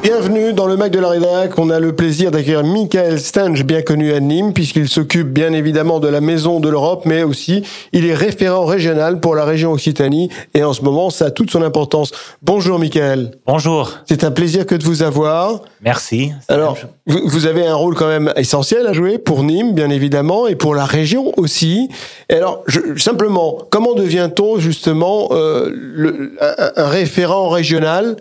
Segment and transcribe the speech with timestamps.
[0.00, 1.58] Bienvenue dans le Mac de la Rédac.
[1.58, 5.98] On a le plaisir d'accueillir Michael Stange, bien connu à Nîmes, puisqu'il s'occupe bien évidemment
[5.98, 10.30] de la Maison de l'Europe, mais aussi il est référent régional pour la région Occitanie.
[10.54, 12.12] Et en ce moment, ça a toute son importance.
[12.42, 13.32] Bonjour Michael.
[13.44, 13.90] Bonjour.
[14.08, 15.62] C'est un plaisir que de vous avoir.
[15.82, 16.32] Merci.
[16.46, 20.46] Alors, vous, vous avez un rôle quand même essentiel à jouer pour Nîmes, bien évidemment,
[20.46, 21.88] et pour la région aussi.
[22.30, 28.16] Et alors, je, simplement, comment devient-on justement euh, le, un, un référent régional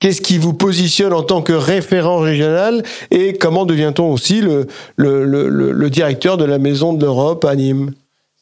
[0.00, 6.38] Qu'est-ce qui vous positionne en tant que référent régional et comment devient-on aussi le, directeur
[6.38, 7.92] de la Maison de l'Europe à Nîmes?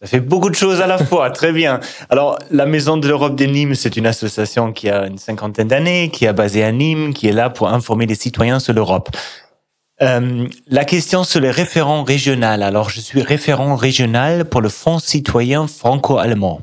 [0.00, 1.80] Ça fait beaucoup de choses à la fois, très bien.
[2.10, 6.10] Alors, la Maison de l'Europe de Nîmes, c'est une association qui a une cinquantaine d'années,
[6.10, 9.08] qui est basée à Nîmes, qui est là pour informer les citoyens sur l'Europe.
[10.00, 12.46] Euh, la question sur les référents régionaux.
[12.46, 16.60] Alors, je suis référent régional pour le Fonds citoyen franco-allemand.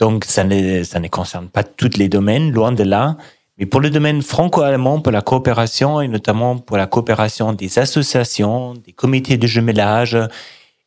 [0.00, 3.16] Donc, ça ne concerne pas tous les domaines, loin de là.
[3.60, 8.72] Mais pour le domaine franco-allemand, pour la coopération et notamment pour la coopération des associations,
[8.72, 10.16] des comités de jumelage,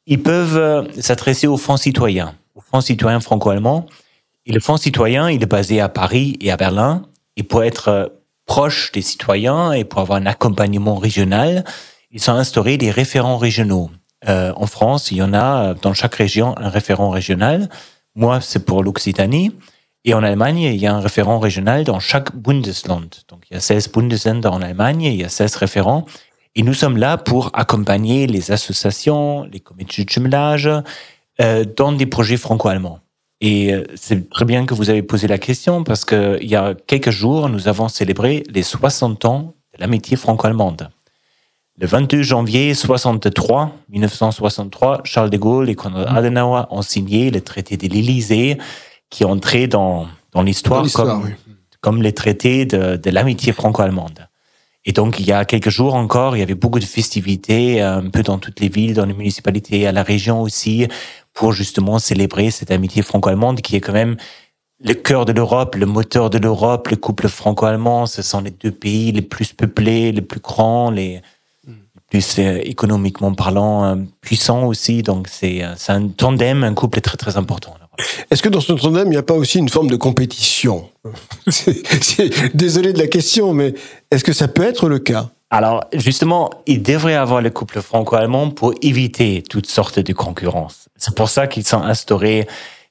[0.07, 3.85] ils peuvent euh, s'adresser au Fonds citoyen, au Fonds citoyen franco-allemand.
[4.47, 7.03] Et le Fonds citoyen, il est basé à Paris et à Berlin.
[7.37, 8.07] Et pour être euh,
[8.47, 11.63] proche des citoyens et pour avoir un accompagnement régional,
[12.09, 13.91] ils ont instauré des référents régionaux.
[14.27, 17.69] Euh, en France, il y en a dans chaque région un référent régional.
[18.15, 19.51] Moi, c'est pour l'Occitanie.
[20.05, 23.09] Et en Allemagne, il y a un référent régional dans chaque Bundesland.
[23.29, 26.05] Donc, il y a 16 Bundesländer en Allemagne, il y a 16 référents.
[26.55, 30.69] Et nous sommes là pour accompagner les associations, les comités de jumelage
[31.41, 32.99] euh, dans des projets franco-allemands.
[33.41, 36.55] Et euh, c'est très bien que vous avez posé la question parce que il y
[36.55, 40.89] a quelques jours, nous avons célébré les 60 ans de l'amitié franco-allemande.
[41.79, 47.77] Le 22 janvier 63, 1963, Charles de Gaulle et Konrad Adenauer ont signé le traité
[47.77, 48.59] de l'Élysée
[49.13, 51.29] qui est entré dans, dans l'histoire comme, oui.
[51.81, 54.27] comme les traités de, de l'amitié franco-allemande.
[54.85, 58.09] Et donc, il y a quelques jours encore, il y avait beaucoup de festivités, un
[58.09, 60.87] peu dans toutes les villes, dans les municipalités, à la région aussi,
[61.31, 64.17] pour justement célébrer cette amitié franco-allemande qui est quand même
[64.83, 68.07] le cœur de l'Europe, le moteur de l'Europe, le couple franco-allemand.
[68.07, 71.21] Ce sont les deux pays les plus peuplés, les plus grands, les
[72.09, 75.03] plus euh, économiquement parlant euh, puissants aussi.
[75.03, 77.75] Donc, euh, c'est un tandem, un couple très, très important.
[78.31, 80.89] Est-ce que dans ce tandem, il n'y a pas aussi une forme de compétition
[81.47, 83.73] c'est- Désolé de la question, mais
[84.11, 85.29] est-ce que ça peut être le cas?
[85.49, 90.89] Alors, justement, il devrait avoir le couple franco-allemand pour éviter toutes sortes de concurrence.
[90.97, 92.47] C'est pour ça qu'ils ont instauré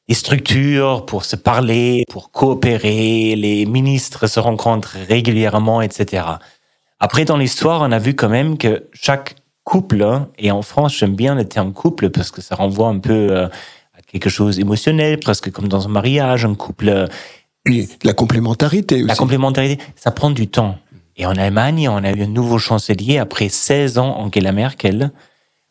[0.08, 6.24] des structures pour se parler, pour coopérer, les ministres se rencontrent régulièrement, etc.
[7.00, 9.34] Après, dans l'histoire, on a vu quand même que chaque
[9.64, 12.98] couple, hein, et en France, j'aime bien le terme couple parce que ça renvoie un
[12.98, 13.48] peu euh,
[14.18, 17.06] quelque chose d'émotionnel, presque comme dans un mariage, un couple euh,
[17.66, 19.04] Oui, la complémentarité aussi.
[19.06, 20.78] la complémentarité, ça prend du temps.
[21.16, 25.10] Et en Allemagne, on a eu un nouveau chancelier après 16 ans, Angela Merkel,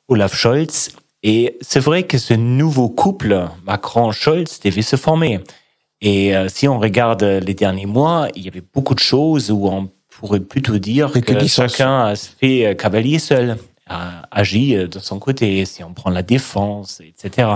[0.07, 0.91] Olaf Scholz.
[1.23, 5.39] Et c'est vrai que ce nouveau couple, Macron-Scholz, devait se former.
[6.01, 9.67] Et euh, si on regarde les derniers mois, il y avait beaucoup de choses où
[9.67, 11.71] on pourrait plutôt dire que licences.
[11.71, 16.09] chacun a fait euh, cavalier seul, a agi euh, de son côté, si on prend
[16.09, 17.49] la défense, etc.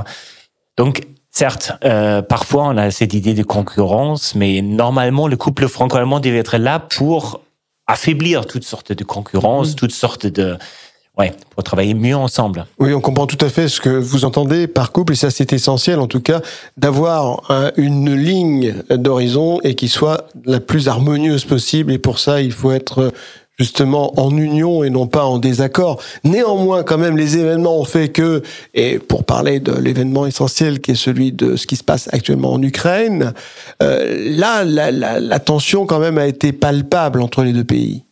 [0.78, 6.20] Donc, certes, euh, parfois on a cette idée de concurrence, mais normalement le couple franco-allemand
[6.20, 7.42] devait être là pour
[7.88, 9.76] affaiblir toutes sortes de concurrences, Mhm.
[9.76, 10.58] toutes sortes de...
[11.18, 12.66] Ouais, pour travailler mieux ensemble.
[12.78, 15.54] Oui, on comprend tout à fait ce que vous entendez par couple, et ça c'est
[15.54, 16.42] essentiel en tout cas,
[16.76, 22.42] d'avoir un- une ligne d'horizon et qui soit la plus harmonieuse possible, et pour ça
[22.42, 23.14] il faut être
[23.58, 26.02] justement en union et non pas en désaccord.
[26.24, 28.42] Néanmoins, quand même, les événements ont fait que,
[28.74, 32.54] et pour parler de l'événement essentiel qui est celui de ce qui se passe actuellement
[32.54, 33.34] en Ukraine,
[33.82, 38.04] euh, là, la, tension quand même a été palpable entre les deux pays.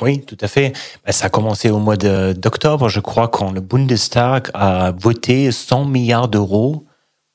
[0.00, 0.72] Oui, tout à fait.
[1.04, 5.84] Ben, ça a commencé au mois d'octobre, je crois, quand le Bundestag a voté 100
[5.84, 6.84] milliards d'euros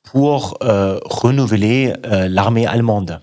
[0.04, 3.20] pour euh, renouveler euh, l'armée allemande.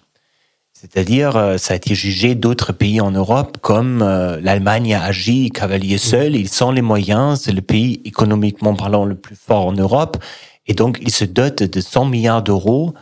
[0.84, 5.48] C'est-à-dire, euh, ça a été jugé d'autres pays en Europe comme euh, l'Allemagne a agi
[5.48, 9.72] cavalier seul, ils ont les moyens, c'est le pays économiquement parlant le plus fort en
[9.72, 10.19] Europe,
[10.66, 12.92] et donc ils se dotent de 100 milliards d'euros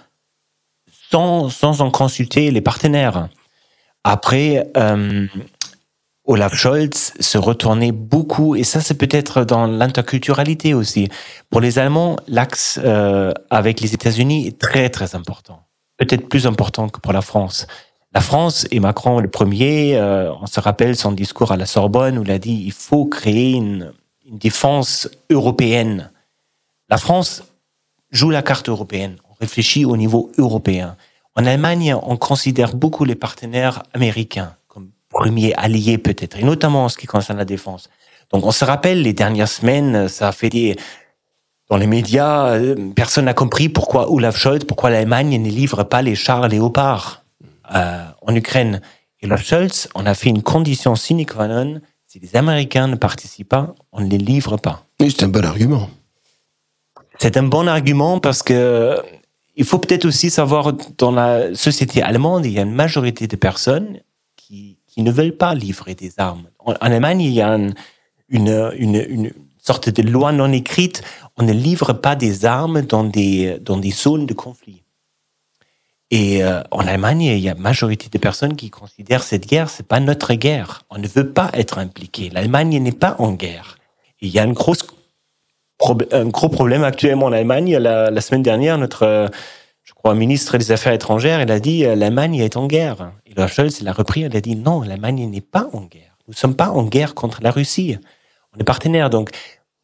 [1.10, 3.28] sans, sans en consulter les partenaires.
[4.04, 5.26] Après, euh,
[6.24, 11.08] Olaf Scholz se retournait beaucoup, et ça c'est peut-être dans l'interculturalité aussi.
[11.50, 15.66] Pour les Allemands, l'axe euh, avec les États-Unis est très très important,
[15.96, 17.66] peut-être plus important que pour la France.
[18.14, 22.18] La France et Macron le premier, euh, on se rappelle son discours à la Sorbonne
[22.18, 23.92] où il a dit il faut créer une,
[24.26, 26.10] une défense européenne.
[26.90, 27.42] La France
[28.10, 29.16] joue la carte européenne.
[29.30, 30.96] On réfléchit au niveau européen.
[31.34, 36.88] En Allemagne, on considère beaucoup les partenaires américains comme premiers alliés peut-être, et notamment en
[36.90, 37.88] ce qui concerne la défense.
[38.30, 40.76] Donc on se rappelle les dernières semaines, ça a fait des
[41.72, 46.02] dans les médias, euh, personne n'a compris pourquoi Olaf Scholz, pourquoi l'Allemagne ne livre pas
[46.02, 47.24] les chars Léopard
[47.74, 48.82] euh, en Ukraine.
[49.22, 52.96] Et Olaf Scholz, on a fait une condition sine qua non si les Américains ne
[52.96, 54.84] participent pas, on ne les livre pas.
[55.00, 55.88] C'est un bon argument.
[57.18, 59.00] C'est un bon argument parce que
[59.56, 63.36] il faut peut-être aussi savoir dans la société allemande, il y a une majorité de
[63.36, 64.00] personnes
[64.36, 66.48] qui, qui ne veulent pas livrer des armes.
[66.58, 67.72] En, Allemagne, il y a une,
[68.28, 69.32] une, une,
[69.62, 71.02] sorte de loi non écrite.
[71.38, 74.82] On ne livre pas des armes dans des, dans des zones de conflit.
[76.10, 79.86] Et euh, en Allemagne, il y a majorité de personnes qui considèrent cette guerre, c'est
[79.86, 80.82] pas notre guerre.
[80.90, 82.28] On ne veut pas être impliqué.
[82.28, 83.78] L'Allemagne n'est pas en guerre.
[84.20, 84.74] il y a un gros
[86.50, 87.78] problème actuellement en Allemagne.
[87.78, 89.28] La, semaine dernière, notre, euh,
[89.84, 93.12] je crois, ministre des Affaires étrangères, il a dit euh, l'Allemagne est en guerre.
[93.24, 96.18] Et Scholz l'a repris, il a dit non, l'Allemagne n'est pas en guerre.
[96.28, 97.96] Nous ne sommes pas en guerre contre la Russie.
[98.54, 99.10] On est partenaires.
[99.10, 99.30] Donc,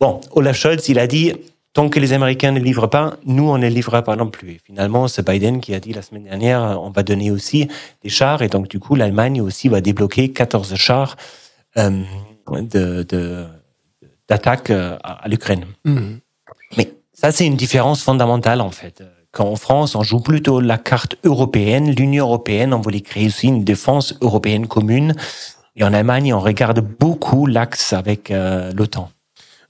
[0.01, 1.33] bon, Olaf Scholz, il a dit
[1.73, 4.51] tant que les Américains ne livrent pas, nous, on ne livrera pas non plus.
[4.51, 7.69] Et finalement, c'est Biden qui a dit la semaine dernière, euh, on va donner aussi
[8.03, 8.43] des chars.
[8.43, 11.17] Et donc, du coup, l'Allemagne aussi va débloquer 14 chars
[11.77, 12.03] euh,
[12.51, 13.47] de,
[14.29, 15.67] d'attaque euh, à, l'Ukraine.
[15.85, 16.19] Mhm.
[16.77, 19.03] Mais ça, c'est une différence fondamentale, en fait.
[19.31, 23.47] Quand en France, on joue plutôt la carte européenne, l'Union européenne, on voulait créer aussi
[23.47, 25.15] une défense européenne commune.
[25.79, 29.11] Et en Allemagne, on regarde beaucoup l'axe avec l'OTAN.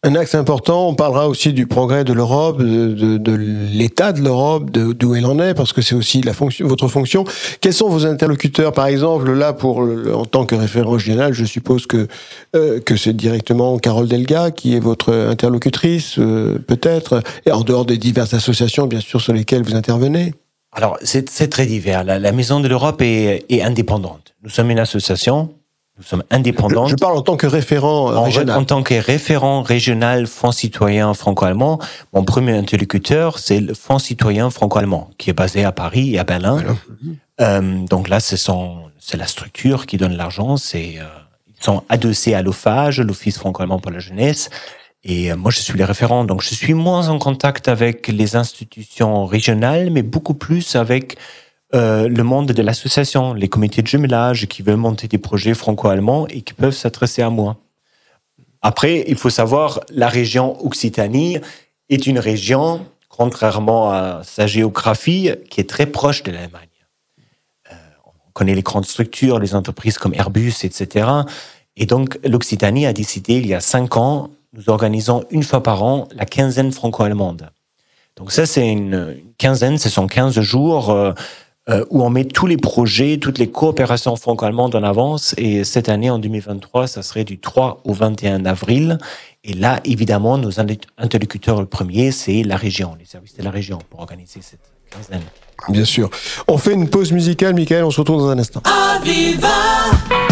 [0.04, 5.16] Un axe important, on parlera aussi du progrès de l'Europe, de, l'état de l'Europe, d'où
[5.16, 7.24] elle en est, parce que c'est aussi la fonction, votre fonction.
[7.60, 11.88] Quels sont vos interlocuteurs, par exemple, là, pour en tant que référent régional, je suppose
[11.88, 12.06] que
[12.54, 17.84] euh, que c'est directement Carole Delga qui est votre interlocutrice, euh, peut-être, et en dehors
[17.84, 20.32] des diverses associations, bien sûr, sur lesquelles vous intervenez.
[20.70, 22.04] Alors, c'est très divers.
[22.04, 24.32] La, la Maison de l'Europe est, est indépendante.
[24.44, 25.50] Nous sommes une association
[25.98, 26.86] nous sommes indépendants.
[26.86, 28.58] Je, parle en tant que référent en, régional.
[28.58, 31.80] En tant que référent régional Fonds citoyen franco-allemand,
[32.12, 36.24] mon premier interlocuteur, c'est le Fonds citoyen franco-allemand, qui est basé à Paris et à
[36.24, 36.62] Berlin.
[37.40, 40.56] Euh, donc là, c'est la structure qui donne l'argent.
[40.56, 41.04] C'est euh,
[41.48, 44.50] ils sont adossés à l'OFAGE, l'Office franco-allemand pour la jeunesse.
[45.02, 46.24] Et euh, moi, je suis le référent.
[46.24, 51.16] Donc, je suis moins en contact avec les institutions régionales, mais beaucoup plus avec
[51.74, 56.26] euh, le monde de l'association, les comités de jumelage qui veulent monter des projets franco-allemands
[56.28, 57.56] et qui peuvent s'adresser à moi.
[58.62, 61.38] Après, il faut savoir, la région Occitanie
[61.90, 66.68] est une région, contrairement à sa géographie, qui est très proche de l'Allemagne.
[67.70, 67.74] Euh,
[68.06, 71.06] on connaît les grandes structures, les entreprises comme Airbus, etc.
[71.76, 75.82] Et donc, l'Occitanie a décidé, il y a cinq ans, nous organisons une fois par
[75.82, 77.50] an la quinzaine franco-allemande.
[78.16, 81.12] Donc ça, c'est une quinzaine, ce sont 15 jours euh,
[81.68, 85.34] euh, où on met tous les projets, toutes les coopérations franco-allemandes en avance.
[85.38, 88.98] Et cette année, en 2023, ça serait du 3 au 21 avril.
[89.44, 93.78] Et là, évidemment, nos interlocuteurs le premier, c'est la région, les services de la région,
[93.90, 94.60] pour organiser cette
[94.90, 95.22] quinzaine.
[95.68, 96.10] Bien sûr.
[96.46, 98.62] On fait une pause musicale, Michael, on se retrouve dans un instant.
[99.04, 100.27] den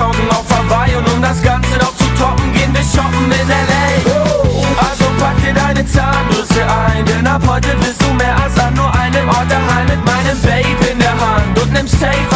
[0.00, 4.88] abschauen auf Hawaii Und um das Ganze noch zu toppen, gehen wir shoppen in L.A.
[4.88, 8.92] Also pack dir deine Zahnbürste ein Denn ab heute bist du mehr als an nur
[8.94, 12.29] einem Ort daheim Mit meinem Baby in der Hand und nem Safe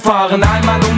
[0.00, 0.89] fahren, Einmal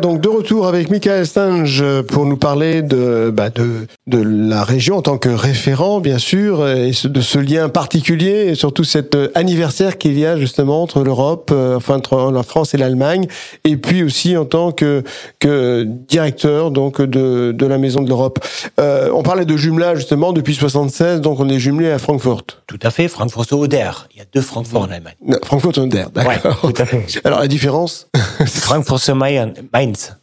[0.00, 4.96] donc de retour avec Michael Stange pour nous parler de, bah de, de la région
[4.96, 9.30] en tant que référent, bien sûr, et de ce lien particulier, et surtout cet euh,
[9.34, 13.26] anniversaire qu'il y a justement entre l'Europe, euh, enfin entre la France et l'Allemagne,
[13.64, 15.02] et puis aussi en tant que,
[15.38, 18.44] que directeur donc de, de la Maison de l'Europe.
[18.78, 22.42] Euh, on parlait de jumelage justement depuis 76, donc on est jumelé à Francfort.
[22.66, 23.90] Tout à fait, Francfort-Oder.
[24.14, 25.14] Il y a deux Francfort en Allemagne.
[25.44, 26.64] Francfort-Oder, d'accord.
[26.64, 27.06] Ouais, tout à fait.
[27.24, 28.08] Alors la différence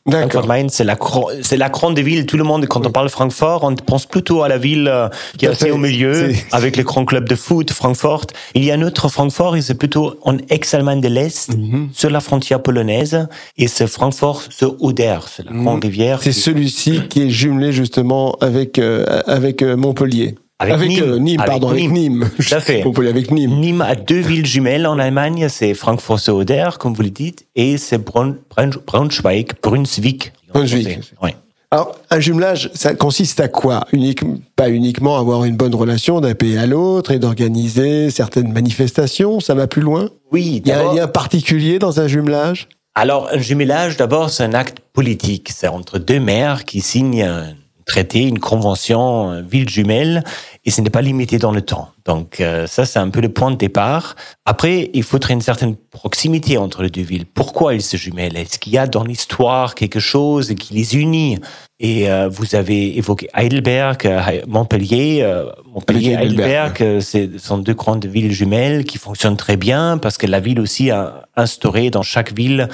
[0.09, 0.97] Francfort-Mainz, c'est la,
[1.41, 2.25] c'est la grande ville.
[2.25, 5.45] Tout le monde, quand on parle Francfort, on pense plutôt à la ville euh, qui
[5.45, 8.25] est assez au milieu, avec les grands clubs de foot, Francfort.
[8.55, 11.89] Il y a un autre Francfort, et c'est plutôt en ex-Allemagne de l'Est, Mhm.
[11.93, 16.17] sur la frontière polonaise, et c'est Francfort sur Oder, c'est la grande rivière.
[16.17, 16.23] Mhm.
[16.23, 20.35] C'est celui-ci qui est jumelé justement avec euh, avec euh, Montpellier.
[20.59, 21.03] Avec Nîmes.
[21.03, 21.93] euh, Nîmes, Avec pardon, avec Nîmes.
[21.93, 22.29] Nîmes.
[22.37, 22.83] Tout à fait.
[23.07, 23.59] Avec Nîmes.
[23.59, 27.45] Nîmes a deux villes jumelles en Allemagne, c'est Francfort sur Oder, comme vous le dites,
[27.55, 30.33] et c'est Braun- Braun- Braunschweig, Brunswick.
[30.51, 30.99] Brunswick.
[31.21, 31.31] Oui.
[31.69, 33.85] Alors, un jumelage, ça consiste à quoi?
[33.91, 34.21] Unique,
[34.55, 39.53] Pas uniquement avoir une bonne relation d'un pays à l'autre et d'organiser certaines manifestations, ça
[39.53, 40.09] va plus loin?
[40.31, 42.67] Oui, Il y a un lien particulier dans un jumelage?
[42.95, 45.49] Alors, un jumelage, d'abord, c'est un acte politique.
[45.53, 47.47] C'est entre deux maires qui signent un
[47.87, 50.23] traité, une convention, euh, ville jumelle,
[50.65, 51.89] et ce n'est pas limité dans le temps.
[52.05, 54.15] Donc, euh, ça, c'est un peu le point de départ.
[54.45, 57.25] Après, il faudrait une certaine proximité entre les deux villes.
[57.25, 58.35] Pourquoi ils se jumellent?
[58.37, 61.39] Est-ce qu'il y a dans l'histoire quelque chose qui les unit?
[61.79, 64.09] Et euh, vous avez évoqué Heidelberg,
[64.47, 65.19] Montpellier.
[65.21, 69.97] euh, Montpellier, Avec Heidelberg, Heidelberg, ce sont deux grandes villes jumelles qui fonctionnent très bien
[69.97, 72.67] parce que la ville aussi a instauré dans chaque ville,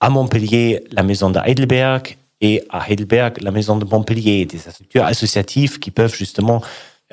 [0.00, 5.04] à Montpellier, la maison de Heidelberg et à Heidelberg, la maison de Montpellier, des structures
[5.04, 6.62] associatives qui peuvent justement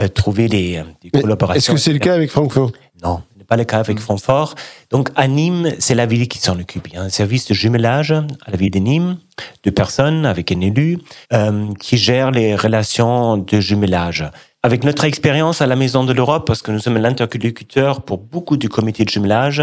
[0.01, 1.57] euh, trouver des, euh, des collaborations.
[1.57, 2.71] Est-ce que c'est le cas avec Francfort?
[3.03, 4.55] Non, ce n'est pas le cas avec Francfort.
[4.91, 6.87] Donc à Nîmes, c'est la ville qui s'en occupe.
[6.89, 9.17] Il y a un service de jumelage à la ville de Nîmes,
[9.63, 10.99] de personnes avec un élu
[11.33, 14.29] euh, qui gère les relations de jumelage.
[14.63, 18.57] Avec notre expérience à la Maison de l'Europe, parce que nous sommes l'interlocuteur pour beaucoup
[18.57, 19.61] du comité de jumelage,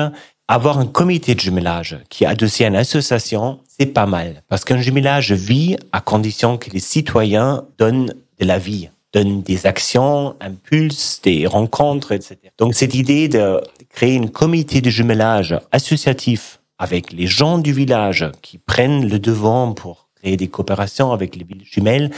[0.49, 4.43] avoir un comité de jumelage qui est adossé à une association, c'est pas mal.
[4.49, 9.67] Parce qu'un jumelage vit à condition que les citoyens donnent de la vie donnent des
[9.67, 12.39] actions, impulsent des rencontres, etc.
[12.59, 18.31] Donc cette idée de créer un comité de jumelage associatif avec les gens du village
[18.41, 22.11] qui prennent le devant pour créer des coopérations avec les villes jumelles,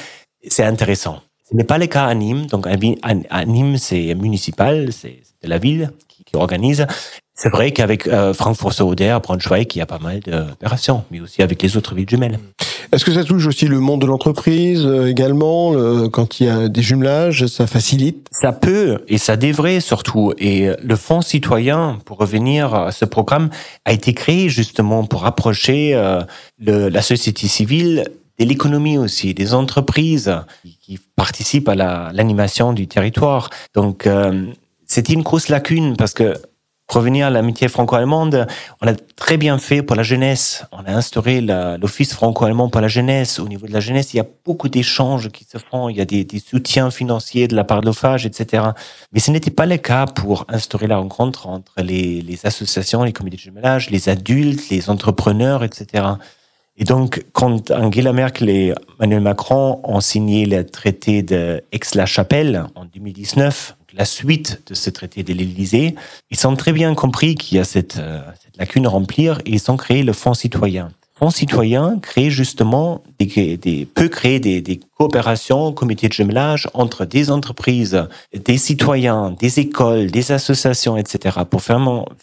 [0.47, 1.21] c'est intéressant.
[1.51, 2.47] Ce n'est pas le cas à Nîmes.
[2.47, 6.87] Donc à Nîmes, c'est municipal, c'est c'est la ville qui organise.
[7.37, 11.61] C'est vrai qu'avec euh, Francfort-sur-Oder, Braunschweig, il y a pas mal d'opérations, mais aussi avec
[11.63, 12.39] les autres villes jumelles.
[12.93, 16.49] Est-ce que ça touche aussi le monde de l'entreprise euh, également le- Quand il y
[16.49, 18.29] a des jumelages, ça facilite?
[18.31, 20.33] Ça peut et ça devrait surtout.
[20.39, 23.51] Et le Fonds citoyen, pour revenir à ce programme,
[23.85, 26.21] a été créé justement pour approcher euh,
[26.61, 28.05] le- la société civile
[28.39, 33.51] de l'économie aussi, des entreprises qui, qui participent à la- l'animation du territoire.
[33.75, 34.45] Donc, euh,
[34.87, 36.35] c'était une grosse lacune parce que
[36.89, 38.47] revenir à l'amitié franco-allemande,
[38.83, 40.65] on a très bien fait pour la jeunesse.
[40.73, 43.39] On a instauré l'office franco-allemand pour la jeunesse.
[43.39, 45.89] Au niveau de la jeunesse, il y a beaucoup d'échanges qui se font.
[45.89, 48.65] Il y a des, des soutiens financiers de la part de l'OFAGE, etc.
[49.13, 53.13] Mais ce n'était pas le cas pour instaurer la rencontre entre les, les associations, les
[53.13, 56.05] comités de jumelage, les adultes, les entrepreneurs, etc.
[56.77, 62.85] Et donc, quand Angela Merkel et Emmanuel Macron ont signé le traité de Aix-la-Chapelle en
[62.85, 65.95] 2019, donc la suite de ce traité de l'Élysée,
[66.31, 69.53] ils ont très bien compris qu'il y a cette, euh, cette lacune à remplir et
[69.53, 70.91] ils ont créé le Fonds citoyen.
[71.17, 77.05] Fonds citoyen crée justement des, des, peut créer des, des coopérations, comités de jumelage entre
[77.05, 81.39] des entreprises, des citoyens, des écoles, des associations, etc.
[81.49, 81.79] pour faire,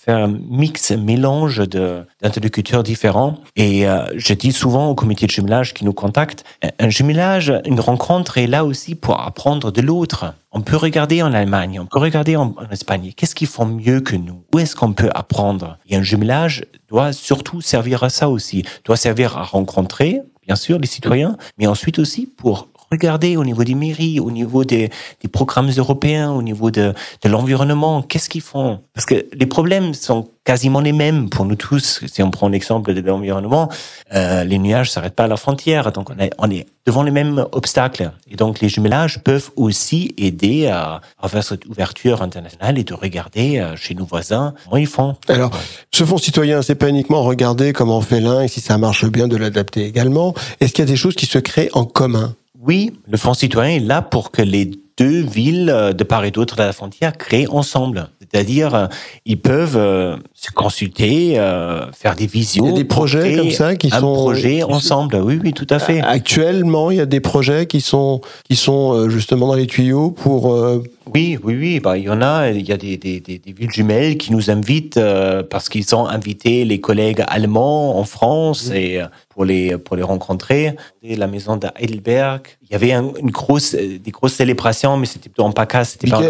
[0.08, 3.38] un mix, un mélange d'interlocuteurs différents.
[3.56, 6.44] Et euh, je dis souvent aux comités de jumelage qui nous contactent,
[6.80, 10.34] un jumelage, une rencontre est là aussi pour apprendre de l'autre.
[10.54, 13.14] On peut regarder en Allemagne, on peut regarder en, Espagne.
[13.16, 14.44] Qu'est-ce qu'ils font mieux que nous?
[14.54, 15.78] Où est-ce qu'on peut apprendre?
[15.88, 18.66] Et un jumelage doit surtout servir à ça aussi.
[18.84, 23.64] Doit servir à rencontrer, bien sûr, les citoyens, mais ensuite aussi pour regarder au niveau
[23.64, 24.90] des mairies, au niveau des,
[25.22, 26.94] des programmes européens, au niveau de,
[27.24, 28.82] de l'environnement, qu'est-ce qu'ils font?
[28.94, 32.02] Parce que les problèmes sont quasiment les mêmes pour nous tous.
[32.12, 33.70] Si on prend l'exemple de l'environnement,
[34.14, 37.12] euh, les nuages s'arrêtent pas à la frontière, donc on est, on est devant les
[37.12, 38.12] mêmes obstacles.
[38.30, 42.94] Et donc les jumelages peuvent aussi aider à, à faire cette ouverture internationale et de
[42.94, 45.16] regarder euh, chez nos voisins comment ils font.
[45.30, 45.52] Alors,
[45.92, 49.06] ce fonds citoyen, c'est pas uniquement regarder comment on fait l'un et si ça marche
[49.06, 50.34] bien de l'adapter également.
[50.60, 52.36] Est-ce qu'il y a des choses qui se créent en commun?
[52.64, 56.30] Oui, le Fonds citoyen est là pour que les deux villes euh, de part et
[56.30, 58.10] d'autre de la frontière créent ensemble.
[58.20, 58.88] C'est-à-dire, euh,
[59.26, 62.64] ils peuvent euh, se consulter, euh, faire des visios.
[62.66, 65.16] Il y a des projets comme ça qui un sont projet ensemble.
[65.18, 66.02] Oui, oui, tout à fait.
[66.02, 70.10] Actuellement, il y a des projets qui sont qui sont euh, justement dans les tuyaux
[70.10, 70.52] pour.
[70.54, 70.82] euh,
[71.14, 71.80] Oui, oui, oui.
[71.80, 72.50] Bah, il y en a.
[72.50, 75.94] Il y a des, des, des, des villes jumelles qui nous invitent euh, parce qu'ils
[75.94, 78.76] ont invité les collègues allemands en France Mmh.
[78.76, 80.76] et pour les pour les rencontrer.
[81.04, 82.42] Et la maison de Heidelberg.
[82.70, 86.10] Il y avait un- une grosse des grosses célébrations, mais c'était plutôt en PACA, c'était
[86.10, 86.22] pas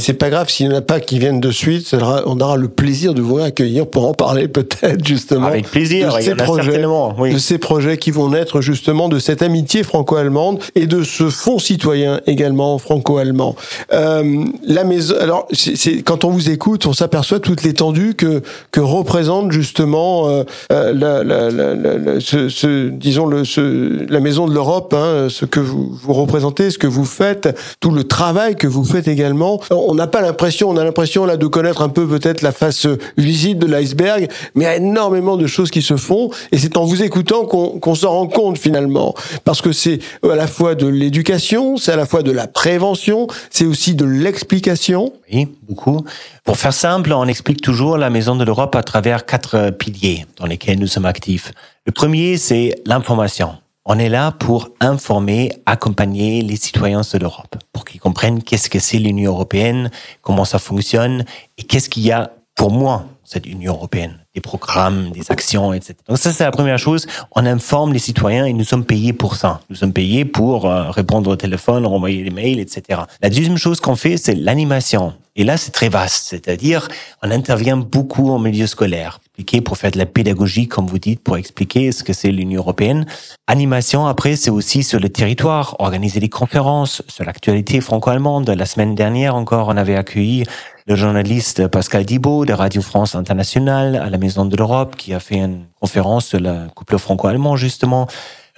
[0.00, 1.94] c'est pas grave s'il n'y en a pas qui viennent de suite.
[2.26, 5.46] On aura le plaisir de vous accueillir pour en parler peut-être justement.
[5.46, 6.14] Avec plaisir.
[6.14, 6.84] de ces projets.
[7.18, 7.32] Oui.
[7.32, 11.58] de ces projets qui vont naître justement de cette amitié franco-allemande et de ce fonds
[11.58, 13.56] citoyen également franco-allemand.
[13.94, 15.14] Euh, la maison.
[15.20, 20.44] Alors, c'est quand on vous écoute, on s'aperçoit toute l'étendue que que représente justement euh,
[20.70, 25.28] la, la, la, la- la- ce, ce- disons le, ce, la maison de l'Europe, hein,
[25.30, 27.48] ce que vous, vous représentez, ce que vous faites,
[27.80, 29.60] tout le travail que vous faites également.
[29.70, 32.86] On n'a pas l'impression, on a l'impression là de connaître un peu peut-être la face
[33.16, 36.76] visible de l'iceberg, mais il y a énormément de choses qui se font et c'est
[36.76, 40.74] en vous écoutant qu'on qu'on s'en rend compte finalement, parce que c'est à la fois
[40.74, 45.12] de l'éducation, c'est à la fois de la prévention, c'est aussi de l'explication.
[45.32, 46.04] Oui, beaucoup.
[46.44, 50.26] Pour faire simple, on explique toujours la Maison de l'Europe à travers quatre euh, piliers
[50.36, 51.52] dans lesquels nous sommes actifs.
[51.84, 53.56] Le premier, c'est l'information.
[53.84, 58.80] On est là pour informer, accompagner les citoyens de l'Europe, pour qu'ils comprennent qu'est-ce que
[58.80, 61.24] c'est l'Union européenne, comment ça fonctionne
[61.56, 65.94] et qu'est-ce qu'il y a pour moi, cette Union européenne, des programmes, des actions, etc.
[66.08, 67.06] Donc ça, c'est la première chose.
[67.32, 69.60] On informe les citoyens et nous sommes payés pour ça.
[69.68, 73.00] Nous sommes payés pour euh, répondre au téléphone, renvoyer des mails, etc.
[73.20, 75.12] La deuxième chose qu'on fait, c'est l'animation.
[75.34, 76.28] Et là, c'est très vaste.
[76.28, 76.88] C'est-à-dire,
[77.22, 79.20] on intervient beaucoup en milieu scolaire.
[79.64, 83.06] Pour faire de la pédagogie, comme vous dites, pour expliquer ce que c'est l'Union européenne.
[83.46, 88.48] Animation, après, c'est aussi sur le territoire, organiser des conférences sur l'actualité franco-allemande.
[88.48, 90.44] La semaine dernière encore, on avait accueilli
[90.86, 95.20] le journaliste Pascal Dibaud de Radio France Internationale à la Maison de l'Europe qui a
[95.20, 98.06] fait une conférence sur le couple franco-allemand justement.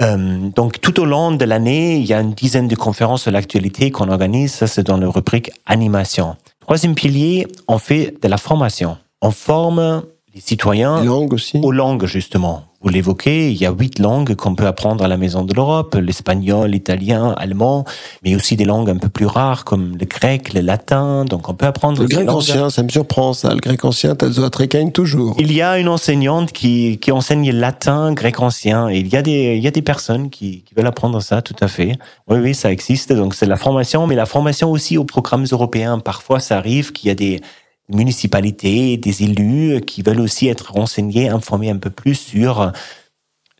[0.00, 3.30] Euh, donc tout au long de l'année, il y a une dizaine de conférences sur
[3.30, 4.52] l'actualité qu'on organise.
[4.52, 6.36] Ça, c'est dans le rubrique animation.
[6.60, 8.98] Troisième pilier, on fait de la formation.
[9.22, 10.02] On forme
[10.40, 11.60] citoyens aussi.
[11.62, 12.64] aux langues, justement.
[12.80, 15.96] Vous l'évoquez, il y a huit langues qu'on peut apprendre à la Maison de l'Europe,
[16.00, 17.84] l'espagnol, l'italien, allemand,
[18.22, 21.24] mais aussi des langues un peu plus rares comme le grec, le latin.
[21.24, 23.52] Donc on peut apprendre Le grec ancien, ça me surprend ça.
[23.52, 25.34] Le grec ancien, Tazo Trekain toujours.
[25.40, 29.22] Il y a une enseignante qui, qui enseigne latin, grec ancien, et il y a
[29.22, 31.96] des, il y a des personnes qui, qui veulent apprendre ça, tout à fait.
[32.28, 33.12] Oui, oui, ça existe.
[33.12, 35.98] Donc c'est la formation, mais la formation aussi aux programmes européens.
[35.98, 37.40] Parfois, ça arrive qu'il y a des
[37.88, 42.72] municipalités, des élus qui veulent aussi être renseignés, informés un peu plus sur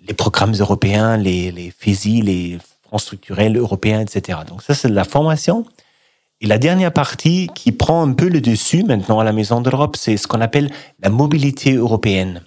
[0.07, 4.41] les programmes européens, les, les FESI, les fonds structurels européens, etc.
[4.47, 5.65] Donc ça, c'est de la formation.
[6.41, 9.71] Et la dernière partie qui prend un peu le dessus maintenant à la Maison de
[9.71, 12.43] l'Europe, c'est ce qu'on appelle la mobilité européenne.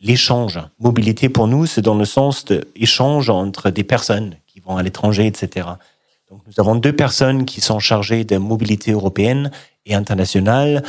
[0.00, 0.60] L'échange.
[0.78, 5.26] Mobilité pour nous, c'est dans le sens d'échange entre des personnes qui vont à l'étranger,
[5.26, 5.68] etc.
[6.30, 9.50] Donc nous avons deux personnes qui sont chargées de mobilité européenne
[9.86, 10.82] et internationale,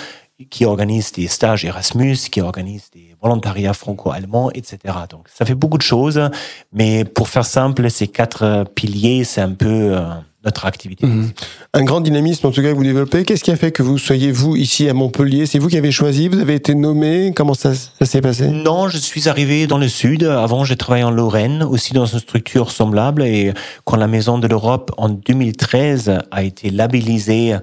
[0.49, 4.77] qui organisent des stages Erasmus, qui organisent des volontariats franco-allemands, etc.
[5.09, 6.29] Donc ça fait beaucoup de choses,
[6.71, 10.09] mais pour faire simple, ces quatre piliers, c'est un peu euh,
[10.43, 11.05] notre activité.
[11.05, 11.31] Mhm.
[11.73, 13.23] Un grand dynamisme en tout cas que vous développez.
[13.23, 15.45] Qu'est-ce qui a fait que vous soyez vous ici à Montpellier?
[15.45, 18.47] C'est vous qui avez choisi Vous avez été nommé Comment ça, ça s'est passé?
[18.47, 20.23] Non, je suis arrivé dans le sud.
[20.23, 23.23] Avant, j'ai travaillé en Lorraine, aussi dans une structure semblable.
[23.23, 23.53] Et
[23.85, 27.55] quand la Maison de l'Europe, en 2013, a été labellisée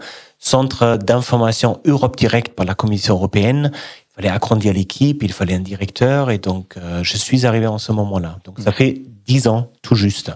[0.43, 5.61] Centre d'information Europe Direct par la Commission européenne, il fallait agrandir l'équipe, il fallait un
[5.61, 6.31] directeur.
[6.31, 8.39] Et donc, euh, je suis arrivé en ce moment-là.
[8.45, 10.33] Donc, ça fait dix ans, tout juste.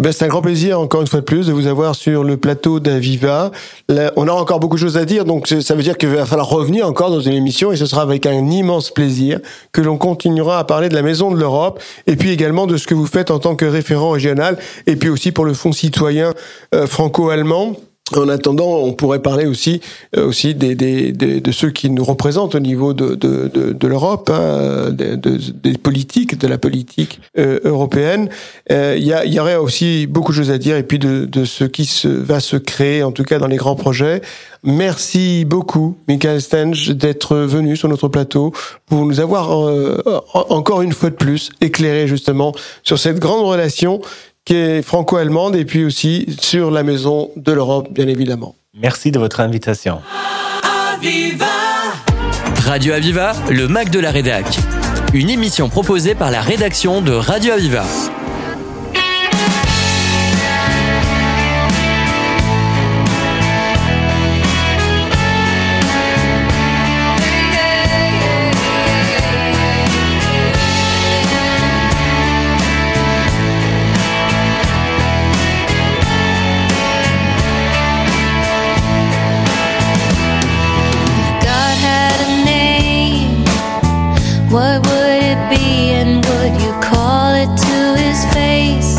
[0.00, 2.24] Eh ben, c'est un grand plaisir, encore une fois de plus, de vous avoir sur
[2.24, 3.52] le plateau d'Aviva.
[4.16, 6.48] On a encore beaucoup de choses à dire, donc ça veut dire qu'il va falloir
[6.48, 9.38] revenir encore dans une émission, et ce sera avec un immense plaisir
[9.70, 12.88] que l'on continuera à parler de la Maison de l'Europe, et puis également de ce
[12.88, 16.34] que vous faites en tant que référent régional, et puis aussi pour le Fonds citoyen
[16.74, 17.76] euh, franco-allemand.
[18.14, 19.80] En attendant, on pourrait parler aussi,
[20.14, 23.72] euh, aussi des, des, des- de ceux qui nous représentent au niveau de, de, de,
[23.72, 28.28] de l'Europe, hein, de- de- des politiques, de la politique euh, européenne.
[28.70, 31.46] Euh, Il y, y aurait aussi beaucoup de choses à dire, et puis de, de
[31.46, 34.20] ce qui se, va se créer, en tout cas dans les grands projets.
[34.62, 38.52] Merci beaucoup, Michael Stenge, d'être venu sur notre plateau
[38.84, 40.02] pour nous avoir euh,
[40.34, 44.02] en- encore une fois de plus éclairé justement sur cette grande relation
[44.44, 48.54] qui est franco-allemande et puis aussi sur la maison de l'Europe, bien évidemment.
[48.74, 50.00] Merci de votre invitation.
[52.66, 54.46] Radio Aviva, le Mac de la Rédac.
[55.12, 57.84] Une émission proposée par la rédaction de Radio Aviva.
[84.54, 88.94] What would it be, and would you call it to his face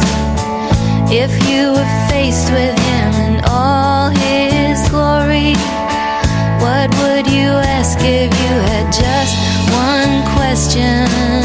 [1.10, 5.54] if you were faced with him in all his glory?
[6.60, 9.36] What would you ask if you had just
[9.72, 11.45] one question?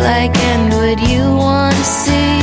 [0.00, 2.40] like and would you want to see?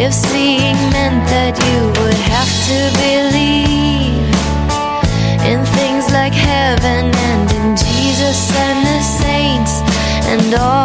[0.00, 4.28] If seeing meant that you would have to believe
[5.50, 9.74] in things like heaven and in Jesus and the saints
[10.32, 10.77] and all.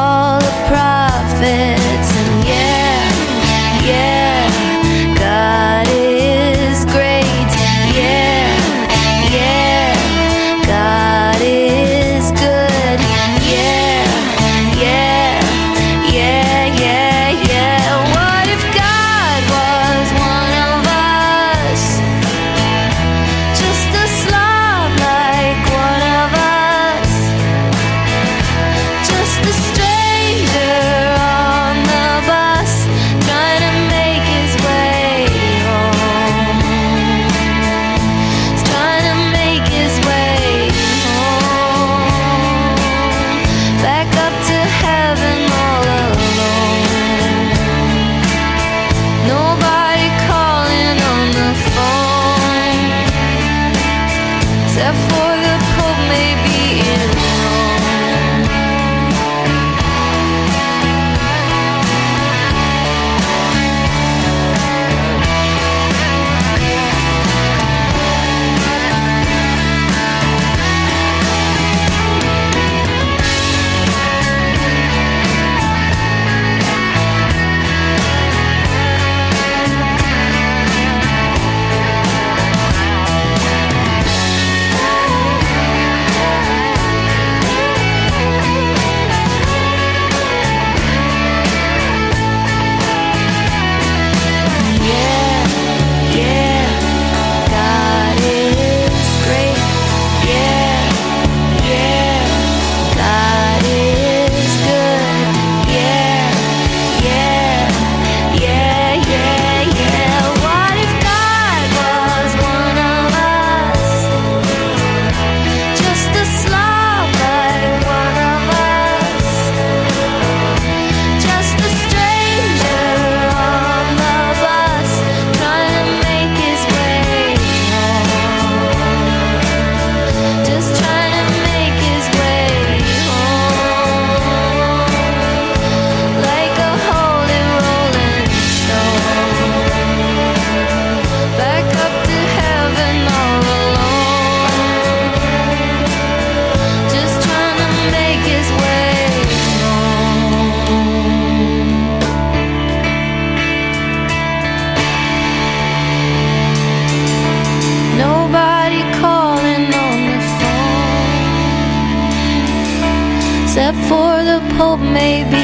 [164.93, 165.42] maybe